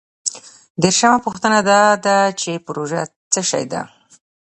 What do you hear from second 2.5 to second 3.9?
پروژه څه شی ده؟